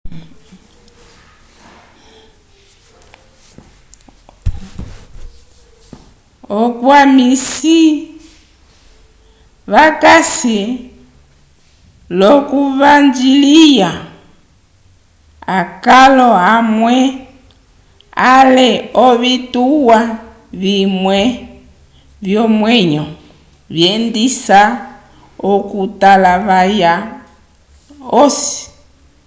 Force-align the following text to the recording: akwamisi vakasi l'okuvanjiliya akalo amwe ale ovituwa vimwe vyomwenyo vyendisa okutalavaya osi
akwamisi 6.63 7.77
vakasi 9.73 10.59
l'okuvanjiliya 12.17 13.91
akalo 15.59 16.29
amwe 16.55 16.97
ale 18.37 18.69
ovituwa 19.05 19.99
vimwe 20.61 21.19
vyomwenyo 22.25 23.05
vyendisa 23.73 24.61
okutalavaya 25.51 26.93
osi 28.21 28.59